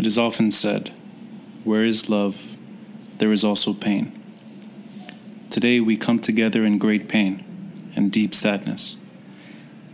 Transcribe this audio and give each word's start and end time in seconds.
It 0.00 0.06
is 0.06 0.16
often 0.16 0.50
said, 0.50 0.94
Where 1.62 1.84
is 1.84 2.08
love, 2.08 2.56
there 3.18 3.30
is 3.30 3.44
also 3.44 3.74
pain. 3.74 4.18
Today 5.50 5.78
we 5.78 5.98
come 5.98 6.18
together 6.18 6.64
in 6.64 6.78
great 6.78 7.06
pain 7.06 7.44
and 7.94 8.10
deep 8.10 8.34
sadness, 8.34 8.96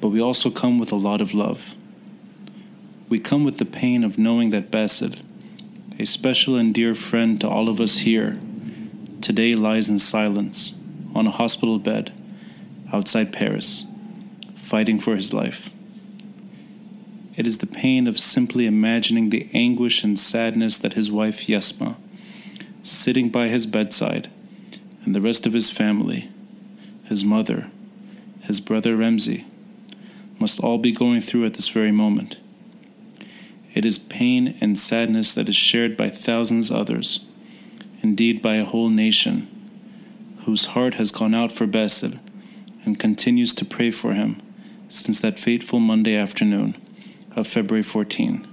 but 0.00 0.08
we 0.08 0.18
also 0.18 0.48
come 0.48 0.78
with 0.78 0.90
a 0.90 0.96
lot 0.96 1.20
of 1.20 1.34
love. 1.34 1.74
We 3.10 3.18
come 3.18 3.44
with 3.44 3.58
the 3.58 3.66
pain 3.66 4.02
of 4.02 4.16
knowing 4.16 4.48
that 4.48 4.70
Bassel, 4.70 5.20
a 5.98 6.06
special 6.06 6.56
and 6.56 6.72
dear 6.72 6.94
friend 6.94 7.38
to 7.42 7.48
all 7.50 7.68
of 7.68 7.78
us 7.78 7.98
here, 7.98 8.38
today 9.20 9.52
lies 9.52 9.90
in 9.90 9.98
silence 9.98 10.80
on 11.14 11.26
a 11.26 11.30
hospital 11.30 11.78
bed 11.78 12.10
outside 12.90 13.34
Paris, 13.34 13.84
fighting 14.54 14.98
for 14.98 15.14
his 15.14 15.34
life. 15.34 15.68
It 17.40 17.46
is 17.46 17.56
the 17.56 17.66
pain 17.66 18.06
of 18.06 18.18
simply 18.18 18.66
imagining 18.66 19.30
the 19.30 19.48
anguish 19.54 20.04
and 20.04 20.18
sadness 20.18 20.76
that 20.76 20.92
his 20.92 21.10
wife 21.10 21.46
Yasma, 21.46 21.96
sitting 22.82 23.30
by 23.30 23.48
his 23.48 23.66
bedside, 23.66 24.28
and 25.06 25.14
the 25.14 25.22
rest 25.22 25.46
of 25.46 25.54
his 25.54 25.70
family, 25.70 26.28
his 27.06 27.24
mother, 27.24 27.70
his 28.42 28.60
brother 28.60 28.94
Remzi, 28.94 29.46
must 30.38 30.60
all 30.60 30.76
be 30.76 30.92
going 30.92 31.22
through 31.22 31.46
at 31.46 31.54
this 31.54 31.68
very 31.68 31.90
moment. 31.90 32.36
It 33.72 33.86
is 33.86 33.96
pain 33.96 34.58
and 34.60 34.76
sadness 34.76 35.32
that 35.32 35.48
is 35.48 35.56
shared 35.56 35.96
by 35.96 36.10
thousands 36.10 36.70
others, 36.70 37.24
indeed 38.02 38.42
by 38.42 38.56
a 38.56 38.66
whole 38.66 38.90
nation, 38.90 39.48
whose 40.44 40.66
heart 40.76 40.96
has 40.96 41.10
gone 41.10 41.34
out 41.34 41.52
for 41.52 41.66
Bassel 41.66 42.20
and 42.84 43.00
continues 43.00 43.54
to 43.54 43.64
pray 43.64 43.90
for 43.90 44.12
him 44.12 44.36
since 44.90 45.20
that 45.20 45.38
fateful 45.38 45.80
Monday 45.80 46.14
afternoon 46.14 46.76
of 47.36 47.46
February 47.46 47.82
14. 47.82 48.46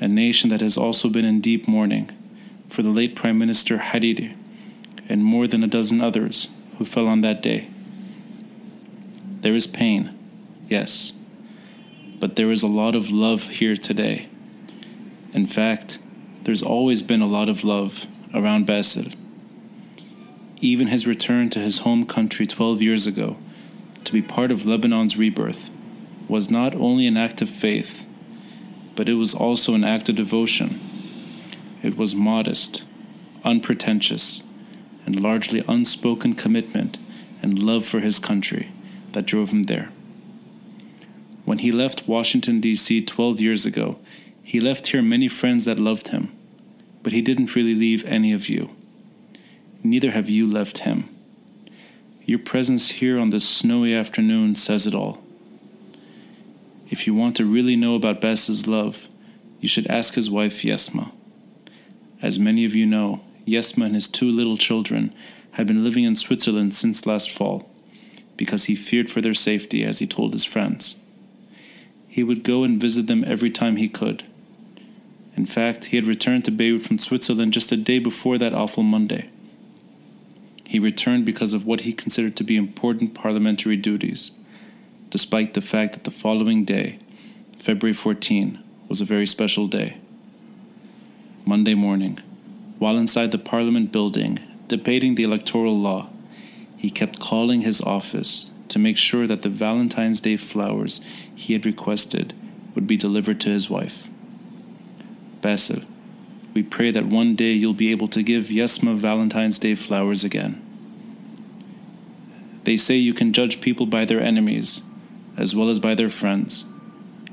A 0.00 0.08
nation 0.08 0.50
that 0.50 0.60
has 0.60 0.76
also 0.76 1.08
been 1.08 1.24
in 1.24 1.40
deep 1.40 1.68
mourning 1.68 2.10
for 2.68 2.82
the 2.82 2.90
late 2.90 3.14
Prime 3.14 3.38
Minister 3.38 3.78
Hariri 3.78 4.36
and 5.08 5.24
more 5.24 5.46
than 5.46 5.62
a 5.62 5.68
dozen 5.68 6.00
others 6.00 6.48
who 6.78 6.84
fell 6.84 7.08
on 7.08 7.20
that 7.20 7.42
day. 7.42 7.68
There 9.40 9.54
is 9.54 9.66
pain, 9.66 10.16
yes, 10.68 11.14
but 12.20 12.36
there 12.36 12.50
is 12.50 12.62
a 12.62 12.68
lot 12.68 12.94
of 12.94 13.10
love 13.10 13.48
here 13.48 13.76
today. 13.76 14.28
In 15.34 15.46
fact, 15.46 15.98
there's 16.44 16.62
always 16.62 17.02
been 17.02 17.22
a 17.22 17.26
lot 17.26 17.48
of 17.48 17.64
love 17.64 18.06
around 18.34 18.66
Bassel. 18.66 19.14
Even 20.60 20.86
his 20.86 21.06
return 21.06 21.50
to 21.50 21.58
his 21.58 21.78
home 21.78 22.06
country 22.06 22.46
12 22.46 22.80
years 22.80 23.06
ago 23.06 23.36
to 24.04 24.12
be 24.12 24.22
part 24.22 24.52
of 24.52 24.64
Lebanon's 24.64 25.16
rebirth 25.16 25.70
was 26.28 26.50
not 26.50 26.74
only 26.74 27.06
an 27.06 27.16
act 27.16 27.42
of 27.42 27.50
faith, 27.50 28.06
but 28.94 29.08
it 29.08 29.14
was 29.14 29.34
also 29.34 29.74
an 29.74 29.84
act 29.84 30.08
of 30.08 30.16
devotion. 30.16 30.80
It 31.82 31.96
was 31.96 32.14
modest, 32.14 32.84
unpretentious, 33.44 34.44
and 35.04 35.20
largely 35.20 35.64
unspoken 35.68 36.34
commitment 36.34 36.98
and 37.42 37.62
love 37.62 37.84
for 37.84 38.00
his 38.00 38.18
country 38.18 38.70
that 39.12 39.26
drove 39.26 39.50
him 39.50 39.64
there. 39.64 39.90
When 41.44 41.58
he 41.58 41.72
left 41.72 42.06
Washington, 42.06 42.60
D.C. 42.60 43.04
12 43.04 43.40
years 43.40 43.66
ago, 43.66 43.98
he 44.42 44.60
left 44.60 44.88
here 44.88 45.02
many 45.02 45.28
friends 45.28 45.64
that 45.64 45.80
loved 45.80 46.08
him, 46.08 46.32
but 47.02 47.12
he 47.12 47.20
didn't 47.20 47.56
really 47.56 47.74
leave 47.74 48.04
any 48.04 48.32
of 48.32 48.48
you. 48.48 48.70
Neither 49.82 50.12
have 50.12 50.30
you 50.30 50.46
left 50.46 50.78
him. 50.78 51.08
Your 52.24 52.38
presence 52.38 52.90
here 52.92 53.18
on 53.18 53.30
this 53.30 53.48
snowy 53.48 53.94
afternoon 53.94 54.54
says 54.54 54.86
it 54.86 54.94
all. 54.94 55.22
If 56.92 57.06
you 57.06 57.14
want 57.14 57.36
to 57.36 57.46
really 57.46 57.74
know 57.74 57.94
about 57.94 58.20
Bassel's 58.20 58.66
love, 58.66 59.08
you 59.60 59.66
should 59.66 59.86
ask 59.86 60.12
his 60.12 60.30
wife 60.30 60.60
Yasma. 60.60 61.10
As 62.20 62.38
many 62.38 62.66
of 62.66 62.74
you 62.74 62.84
know, 62.84 63.22
Yasma 63.46 63.86
and 63.86 63.94
his 63.94 64.06
two 64.06 64.30
little 64.30 64.58
children 64.58 65.14
had 65.52 65.66
been 65.66 65.84
living 65.84 66.04
in 66.04 66.16
Switzerland 66.16 66.74
since 66.74 67.06
last 67.06 67.30
fall 67.30 67.66
because 68.36 68.64
he 68.64 68.74
feared 68.74 69.10
for 69.10 69.22
their 69.22 69.32
safety, 69.32 69.82
as 69.84 70.00
he 70.00 70.06
told 70.06 70.34
his 70.34 70.44
friends. 70.44 71.02
He 72.08 72.22
would 72.22 72.44
go 72.44 72.62
and 72.62 72.78
visit 72.78 73.06
them 73.06 73.24
every 73.26 73.50
time 73.50 73.76
he 73.76 73.88
could. 73.88 74.24
In 75.34 75.46
fact, 75.46 75.86
he 75.86 75.96
had 75.96 76.04
returned 76.04 76.44
to 76.44 76.50
Beirut 76.50 76.82
from 76.82 76.98
Switzerland 76.98 77.54
just 77.54 77.72
a 77.72 77.76
day 77.78 78.00
before 78.00 78.36
that 78.36 78.52
awful 78.52 78.82
Monday. 78.82 79.30
He 80.66 80.78
returned 80.78 81.24
because 81.24 81.54
of 81.54 81.64
what 81.64 81.80
he 81.80 81.94
considered 81.94 82.36
to 82.36 82.44
be 82.44 82.56
important 82.56 83.14
parliamentary 83.14 83.78
duties, 83.78 84.32
despite 85.12 85.52
the 85.52 85.60
fact 85.60 85.92
that 85.92 86.04
the 86.04 86.10
following 86.10 86.64
day, 86.64 86.98
February 87.58 87.92
14, 87.92 88.58
was 88.88 89.02
a 89.02 89.04
very 89.04 89.26
special 89.26 89.66
day. 89.66 89.98
Monday 91.44 91.74
morning, 91.74 92.18
while 92.78 92.96
inside 92.96 93.30
the 93.30 93.36
Parliament 93.36 93.92
building 93.92 94.38
debating 94.68 95.14
the 95.14 95.22
electoral 95.22 95.78
law, 95.78 96.08
he 96.78 96.88
kept 96.88 97.20
calling 97.20 97.60
his 97.60 97.82
office 97.82 98.52
to 98.68 98.78
make 98.78 98.96
sure 98.96 99.26
that 99.26 99.42
the 99.42 99.50
Valentine's 99.50 100.18
Day 100.18 100.38
flowers 100.38 101.02
he 101.36 101.52
had 101.52 101.66
requested 101.66 102.32
would 102.74 102.86
be 102.86 102.96
delivered 102.96 103.38
to 103.42 103.50
his 103.50 103.68
wife. 103.68 104.08
Bassel, 105.42 105.84
we 106.54 106.62
pray 106.62 106.90
that 106.90 107.04
one 107.04 107.34
day 107.34 107.52
you'll 107.52 107.74
be 107.74 107.90
able 107.90 108.08
to 108.08 108.22
give 108.22 108.44
Yasma 108.44 108.96
Valentine's 108.96 109.58
Day 109.58 109.74
flowers 109.74 110.24
again. 110.24 110.62
They 112.64 112.78
say 112.78 112.94
you 112.94 113.12
can 113.12 113.34
judge 113.34 113.60
people 113.60 113.84
by 113.84 114.06
their 114.06 114.20
enemies 114.20 114.84
as 115.36 115.54
well 115.56 115.68
as 115.68 115.80
by 115.80 115.94
their 115.94 116.08
friends. 116.08 116.64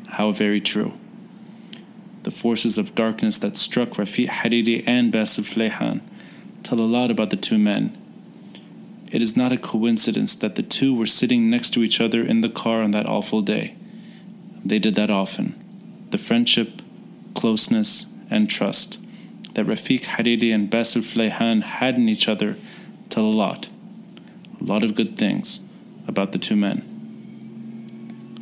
How 0.08 0.32
very 0.32 0.62
true 0.62 0.94
the 2.24 2.32
forces 2.32 2.78
of 2.78 2.96
darkness 2.96 3.38
that 3.38 3.58
struck 3.58 3.90
Rafiq 3.90 4.28
Hariri 4.28 4.84
and 4.86 5.12
Bassel 5.12 5.44
Fleihan 5.44 6.02
tell 6.64 6.80
a 6.80 6.82
lot 6.82 7.10
about 7.10 7.30
the 7.30 7.38
two 7.38 7.58
men. 7.58 7.96
It 9.12 9.22
is 9.22 9.38
not 9.38 9.52
a 9.52 9.58
coincidence 9.58 10.36
that 10.36 10.56
the 10.56 10.64
two 10.64 10.94
were 10.94 11.08
sitting 11.08 11.50
next 11.50 11.72
to 11.72 11.84
each 11.84 12.00
other 12.00 12.22
in 12.22 12.42
the 12.42 12.50
car 12.50 12.82
on 12.82 12.92
that 12.92 13.08
awful 13.08 13.42
day. 13.42 13.76
They 14.64 14.80
did 14.80 14.96
that 14.96 15.10
often. 15.10 15.56
The 16.12 16.18
friendship, 16.18 16.81
closeness, 17.34 18.06
and 18.30 18.50
trust 18.50 19.00
that 19.56 19.66
Rafiq 19.66 20.02
Hariri 20.02 20.54
and 20.54 20.70
Bassel 20.70 21.02
Fleihan 21.02 21.64
had 21.64 21.96
in 21.96 22.08
each 22.08 22.28
other 22.28 22.58
tell 23.10 23.26
a 23.26 23.31
lot, 23.31 23.68
a 24.62 24.64
lot 24.66 24.84
of 24.84 24.94
good 24.94 25.18
things 25.18 25.62
about 26.08 26.31
the 26.31 26.38
two 26.38 26.56
men. 26.56 26.88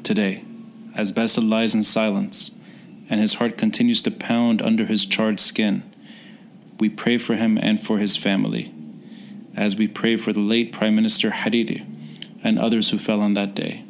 Today, 0.08 0.42
as 0.96 1.12
Bassel 1.12 1.50
lies 1.50 1.76
in 1.76 1.84
silence, 1.84 2.58
and 3.10 3.20
his 3.20 3.34
heart 3.34 3.58
continues 3.58 4.02
to 4.04 4.10
pound 4.10 4.62
under 4.62 4.86
his 4.86 5.06
charred 5.06 5.38
skin. 5.38 5.84
We 6.80 6.88
pray 6.88 7.18
for 7.18 7.36
him 7.36 7.58
and 7.58 7.78
for 7.78 7.98
his 7.98 8.16
family, 8.16 8.74
as 9.54 9.76
we 9.76 9.86
pray 9.86 10.16
for 10.16 10.32
the 10.32 10.40
late 10.40 10.72
Prime 10.72 10.96
Minister 10.96 11.32
Hariri 11.32 11.86
and 12.42 12.58
others 12.58 12.92
who 12.92 12.98
fell 12.98 13.20
on 13.20 13.34
that 13.34 13.54
day. 13.54 13.84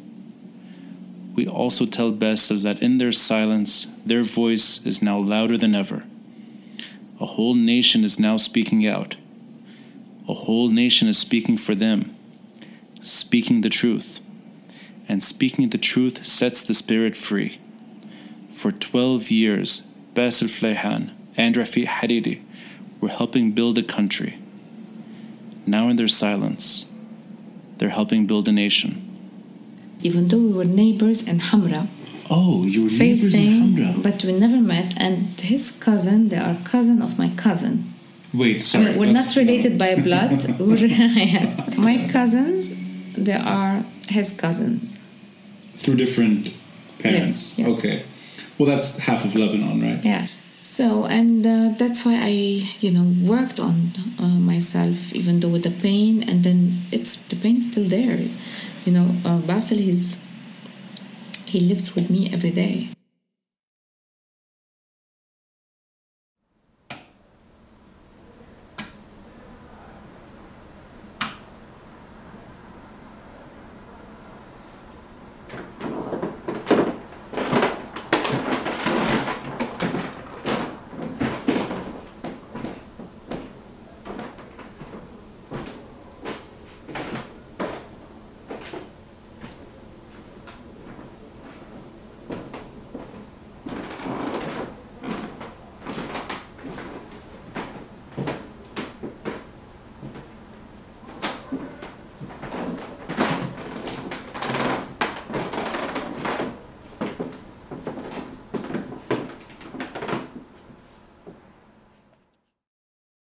We 1.36 1.46
also 1.46 1.86
tell 1.86 2.10
Bassel 2.10 2.60
that 2.64 2.82
in 2.82 2.98
their 2.98 3.12
silence, 3.12 3.86
their 4.04 4.24
voice 4.24 4.84
is 4.84 5.00
now 5.00 5.18
louder 5.20 5.56
than 5.56 5.76
ever. 5.76 6.02
A 7.20 7.26
whole 7.26 7.54
nation 7.54 8.02
is 8.02 8.18
now 8.18 8.36
speaking 8.38 8.84
out. 8.84 9.14
A 10.28 10.34
whole 10.34 10.68
nation 10.68 11.06
is 11.06 11.16
speaking 11.16 11.56
for 11.56 11.76
them, 11.76 12.16
speaking 13.00 13.60
the 13.60 13.68
truth. 13.68 14.20
And 15.08 15.22
speaking 15.22 15.68
the 15.70 15.78
truth 15.78 16.26
sets 16.26 16.62
the 16.62 16.74
spirit 16.74 17.16
free. 17.16 17.58
For 18.50 18.72
12 18.72 19.30
years, 19.30 19.88
Bassel 20.14 20.48
Fleihan 20.48 21.10
and 21.36 21.54
Rafi 21.54 21.86
Hariri 21.86 22.42
were 23.00 23.08
helping 23.08 23.52
build 23.52 23.78
a 23.78 23.82
country. 23.82 24.38
Now, 25.66 25.88
in 25.88 25.96
their 25.96 26.08
silence, 26.08 26.90
they're 27.78 27.90
helping 27.90 28.26
build 28.26 28.48
a 28.48 28.52
nation. 28.52 29.04
Even 30.02 30.28
though 30.28 30.38
we 30.38 30.52
were 30.52 30.64
neighbors 30.64 31.22
in 31.22 31.38
Hamra, 31.40 31.88
Oh, 32.30 32.64
you 32.66 32.84
were 32.84 32.90
neighbors 32.90 33.34
in 33.34 33.52
Hamra. 33.76 34.02
but 34.02 34.22
we 34.24 34.32
never 34.32 34.58
met. 34.58 34.92
And 34.98 35.26
his 35.40 35.70
cousin, 35.70 36.28
they 36.28 36.36
are 36.36 36.56
cousin 36.64 37.00
of 37.00 37.18
my 37.18 37.30
cousin. 37.36 37.94
Wait, 38.34 38.56
I 38.56 38.60
sorry. 38.60 38.84
mean, 38.86 38.98
we're 38.98 39.12
not 39.12 39.34
related 39.36 39.78
by 39.78 39.94
blood. 39.94 40.44
we're, 40.60 40.76
yes. 40.86 41.56
My 41.78 42.06
cousins, 42.08 42.74
they 43.24 43.34
are 43.34 43.84
his 44.08 44.32
cousins. 44.32 44.96
Through 45.76 45.96
different 45.96 46.52
parents. 46.98 47.58
Yes, 47.58 47.58
yes. 47.58 47.78
Okay. 47.78 48.04
Well, 48.58 48.66
that's 48.66 48.98
half 48.98 49.24
of 49.24 49.34
Lebanon, 49.34 49.80
right? 49.80 50.04
Yeah. 50.04 50.26
So, 50.60 51.06
and 51.06 51.46
uh, 51.46 51.70
that's 51.78 52.04
why 52.04 52.18
I, 52.20 52.28
you 52.80 52.90
know, 52.90 53.14
worked 53.26 53.58
on 53.58 53.92
uh, 54.18 54.38
myself, 54.38 55.12
even 55.14 55.40
though 55.40 55.48
with 55.48 55.62
the 55.62 55.70
pain, 55.70 56.28
and 56.28 56.44
then 56.44 56.82
it's 56.92 57.16
the 57.16 57.36
pain's 57.36 57.70
still 57.70 57.84
there. 57.84 58.18
You 58.84 58.92
know, 58.92 59.14
uh, 59.24 59.38
Basil, 59.38 59.78
he's 59.78 60.16
he 61.46 61.60
lives 61.60 61.94
with 61.94 62.10
me 62.10 62.30
every 62.32 62.50
day. 62.50 62.90